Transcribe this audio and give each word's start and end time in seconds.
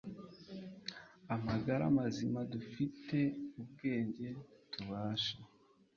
amagara 1.35 1.83
mazima 1.97 2.39
dufite 2.53 3.17
ubwenge 3.61 4.27
tubasha 4.71 5.35